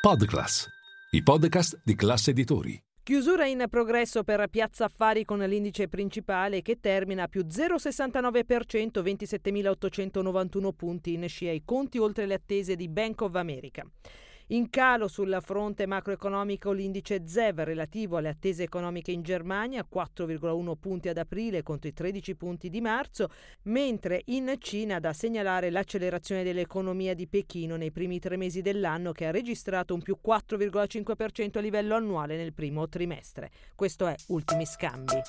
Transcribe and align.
Podclass, 0.00 0.66
i 1.10 1.22
podcast 1.22 1.82
di 1.84 1.94
classe 1.94 2.30
editori. 2.30 2.82
Chiusura 3.02 3.44
in 3.44 3.66
progresso 3.68 4.24
per 4.24 4.48
Piazza 4.48 4.86
Affari 4.86 5.26
con 5.26 5.40
l'indice 5.40 5.88
principale 5.88 6.62
che 6.62 6.80
termina 6.80 7.24
a 7.24 7.28
più 7.28 7.42
0,69%, 7.42 9.02
27.891 9.02 10.70
punti 10.74 11.12
in 11.12 11.28
scia 11.28 11.50
ai 11.50 11.60
conti 11.66 11.98
oltre 11.98 12.24
le 12.24 12.32
attese 12.32 12.76
di 12.76 12.88
Bank 12.88 13.20
of 13.20 13.34
America. 13.34 13.84
In 14.52 14.68
calo 14.68 15.06
sul 15.06 15.38
fronte 15.40 15.86
macroeconomico 15.86 16.72
l'indice 16.72 17.22
ZEV 17.24 17.60
relativo 17.60 18.16
alle 18.16 18.30
attese 18.30 18.64
economiche 18.64 19.12
in 19.12 19.22
Germania, 19.22 19.86
4,1 19.88 20.72
punti 20.74 21.08
ad 21.08 21.18
aprile 21.18 21.62
contro 21.62 21.88
i 21.88 21.92
13 21.92 22.34
punti 22.34 22.68
di 22.68 22.80
marzo, 22.80 23.28
mentre 23.64 24.22
in 24.26 24.52
Cina 24.58 24.98
da 24.98 25.12
segnalare 25.12 25.70
l'accelerazione 25.70 26.42
dell'economia 26.42 27.14
di 27.14 27.28
Pechino 27.28 27.76
nei 27.76 27.92
primi 27.92 28.18
tre 28.18 28.36
mesi 28.36 28.60
dell'anno 28.60 29.12
che 29.12 29.26
ha 29.26 29.30
registrato 29.30 29.94
un 29.94 30.02
più 30.02 30.18
4,5% 30.20 31.58
a 31.58 31.60
livello 31.60 31.94
annuale 31.94 32.36
nel 32.36 32.52
primo 32.52 32.88
trimestre. 32.88 33.52
Questo 33.76 34.08
è 34.08 34.16
Ultimi 34.28 34.66
Scambi. 34.66 35.20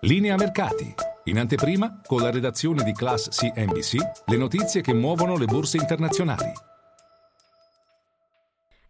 Linea 0.00 0.36
Mercati. 0.36 0.94
In 1.24 1.38
anteprima, 1.38 2.02
con 2.04 2.20
la 2.20 2.30
redazione 2.30 2.82
di 2.82 2.92
Class 2.92 3.30
CNBC, 3.30 3.96
le 4.26 4.36
notizie 4.36 4.82
che 4.82 4.92
muovono 4.92 5.38
le 5.38 5.46
borse 5.46 5.78
internazionali. 5.78 6.68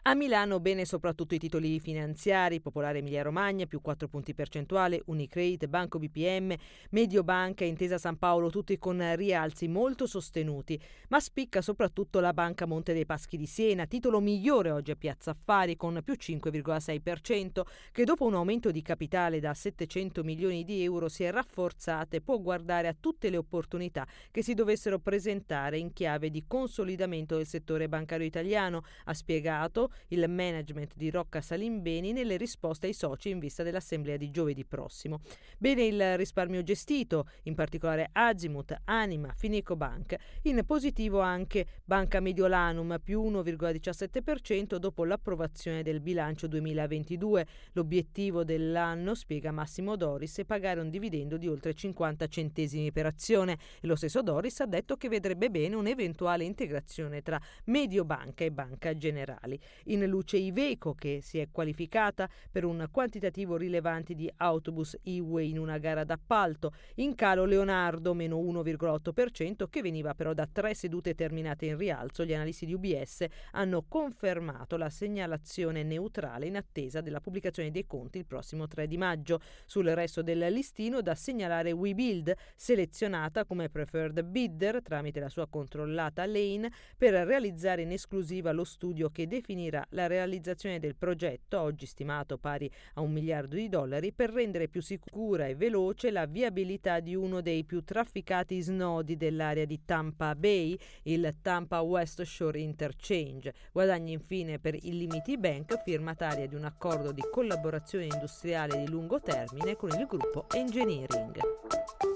A 0.04 0.14
Milano 0.14 0.60
bene 0.60 0.86
soprattutto 0.86 1.34
i 1.34 1.38
titoli 1.38 1.78
finanziari, 1.78 2.62
Popolare 2.62 3.00
Emilia 3.00 3.20
Romagna 3.20 3.66
più 3.66 3.82
4 3.82 4.08
punti 4.08 4.32
percentuali, 4.32 4.98
Unicredit, 5.04 5.66
Banco 5.66 5.98
BPM, 5.98 6.54
Mediobanca 6.92 7.64
e 7.64 7.68
Intesa 7.68 7.98
San 7.98 8.16
Paolo 8.16 8.48
tutti 8.48 8.78
con 8.78 9.14
rialzi 9.14 9.68
molto 9.68 10.06
sostenuti, 10.06 10.80
ma 11.08 11.20
spicca 11.20 11.60
soprattutto 11.60 12.18
la 12.20 12.32
Banca 12.32 12.64
Monte 12.64 12.94
dei 12.94 13.04
Paschi 13.04 13.36
di 13.36 13.44
Siena, 13.44 13.84
titolo 13.84 14.20
migliore 14.20 14.70
oggi 14.70 14.90
a 14.90 14.96
Piazza 14.96 15.32
Affari 15.32 15.76
con 15.76 16.00
più 16.02 16.14
5,6%, 16.14 17.60
che 17.92 18.04
dopo 18.04 18.24
un 18.24 18.36
aumento 18.36 18.70
di 18.70 18.80
capitale 18.80 19.38
da 19.38 19.52
700 19.52 20.24
milioni 20.24 20.64
di 20.64 20.82
euro 20.82 21.10
si 21.10 21.24
è 21.24 21.30
rafforzata 21.30 22.16
e 22.16 22.22
può 22.22 22.38
guardare 22.38 22.88
a 22.88 22.96
tutte 22.98 23.28
le 23.28 23.36
opportunità 23.36 24.06
che 24.30 24.42
si 24.42 24.54
dovessero 24.54 24.98
presentare 24.98 25.76
in 25.76 25.92
chiave 25.92 26.30
di 26.30 26.44
consolidamento 26.46 27.36
del 27.36 27.46
settore 27.46 27.86
bancario 27.86 28.24
italiano, 28.24 28.82
ha 29.04 29.12
spiegato 29.12 29.88
il 30.08 30.28
management 30.28 30.94
di 30.96 31.10
Rocca 31.10 31.40
Salimbeni 31.40 32.12
nelle 32.12 32.36
risposte 32.36 32.86
ai 32.86 32.92
soci 32.92 33.30
in 33.30 33.38
vista 33.38 33.62
dell'assemblea 33.62 34.16
di 34.16 34.30
giovedì 34.30 34.64
prossimo. 34.64 35.20
Bene 35.58 35.84
il 35.84 36.16
risparmio 36.16 36.62
gestito, 36.62 37.28
in 37.44 37.54
particolare 37.54 38.08
Azimut, 38.12 38.76
Anima, 38.84 39.32
Fineco 39.34 39.76
Bank. 39.76 40.16
In 40.42 40.62
positivo 40.66 41.20
anche 41.20 41.66
Banca 41.84 42.20
Mediolanum 42.20 42.98
più 43.02 43.22
1,17% 43.22 44.76
dopo 44.76 45.04
l'approvazione 45.04 45.82
del 45.82 46.00
bilancio 46.00 46.46
2022. 46.46 47.46
L'obiettivo 47.72 48.44
dell'anno, 48.44 49.14
spiega 49.14 49.50
Massimo 49.50 49.96
Doris, 49.96 50.38
è 50.38 50.44
pagare 50.44 50.80
un 50.80 50.90
dividendo 50.90 51.36
di 51.36 51.46
oltre 51.46 51.74
50 51.74 52.26
centesimi 52.26 52.92
per 52.92 53.06
azione 53.06 53.58
e 53.80 53.86
lo 53.86 53.96
stesso 53.96 54.22
Doris 54.22 54.60
ha 54.60 54.66
detto 54.66 54.96
che 54.96 55.08
vedrebbe 55.08 55.50
bene 55.50 55.74
un'eventuale 55.74 56.44
integrazione 56.44 57.22
tra 57.22 57.40
Mediobanca 57.64 58.44
e 58.44 58.52
Banca 58.52 58.96
Generali 58.96 59.58
in 59.84 60.04
luce 60.06 60.36
Iveco 60.36 60.94
che 60.94 61.20
si 61.22 61.38
è 61.38 61.48
qualificata 61.50 62.28
per 62.50 62.64
un 62.64 62.88
quantitativo 62.90 63.56
rilevante 63.56 64.14
di 64.14 64.30
autobus 64.36 64.98
E-Way 65.02 65.50
in 65.50 65.58
una 65.58 65.78
gara 65.78 66.04
d'appalto, 66.04 66.72
in 66.96 67.14
calo 67.14 67.44
Leonardo 67.44 68.14
meno 68.14 68.38
1,8% 68.38 69.68
che 69.68 69.82
veniva 69.82 70.14
però 70.14 70.32
da 70.32 70.48
tre 70.50 70.74
sedute 70.74 71.14
terminate 71.14 71.66
in 71.66 71.76
rialzo. 71.76 72.24
Gli 72.24 72.34
analisti 72.34 72.66
di 72.66 72.74
UBS 72.74 73.24
hanno 73.52 73.84
confermato 73.88 74.76
la 74.76 74.90
segnalazione 74.90 75.82
neutrale 75.82 76.46
in 76.46 76.56
attesa 76.56 77.00
della 77.00 77.20
pubblicazione 77.20 77.70
dei 77.70 77.86
conti 77.86 78.18
il 78.18 78.26
prossimo 78.26 78.66
3 78.66 78.86
di 78.86 78.96
maggio. 78.96 79.40
Sul 79.66 79.86
resto 79.86 80.22
del 80.22 80.52
listino 80.52 81.00
da 81.00 81.14
segnalare 81.14 81.72
WeBuild, 81.72 82.34
selezionata 82.56 83.44
come 83.44 83.68
preferred 83.68 84.22
bidder 84.22 84.82
tramite 84.82 85.20
la 85.20 85.28
sua 85.28 85.46
controllata 85.48 86.26
Lane 86.26 86.70
per 86.96 87.14
realizzare 87.14 87.82
in 87.82 87.92
esclusiva 87.92 88.52
lo 88.52 88.64
studio 88.64 89.10
che 89.10 89.26
definirà 89.70 89.86
la 89.90 90.06
realizzazione 90.06 90.78
del 90.80 90.96
progetto, 90.96 91.60
oggi 91.60 91.86
stimato 91.86 92.36
pari 92.36 92.70
a 92.94 93.00
un 93.00 93.12
miliardo 93.12 93.54
di 93.54 93.68
dollari, 93.68 94.12
per 94.12 94.30
rendere 94.30 94.68
più 94.68 94.82
sicura 94.82 95.46
e 95.46 95.54
veloce 95.54 96.10
la 96.10 96.26
viabilità 96.26 97.00
di 97.00 97.14
uno 97.14 97.40
dei 97.40 97.64
più 97.64 97.82
trafficati 97.84 98.60
snodi 98.60 99.16
dell'area 99.16 99.64
di 99.64 99.80
Tampa 99.84 100.34
Bay, 100.34 100.76
il 101.04 101.36
Tampa 101.40 101.80
West 101.80 102.22
Shore 102.22 102.60
Interchange. 102.60 103.54
Guadagna 103.72 104.12
infine 104.12 104.58
per 104.58 104.74
Illimiti 104.74 105.38
Bank, 105.38 105.82
firmataria 105.82 106.46
di 106.46 106.56
un 106.56 106.64
accordo 106.64 107.12
di 107.12 107.22
collaborazione 107.30 108.04
industriale 108.04 108.78
di 108.78 108.88
lungo 108.90 109.20
termine 109.20 109.76
con 109.76 109.90
il 109.90 110.06
gruppo 110.06 110.46
Engineering. 110.54 112.09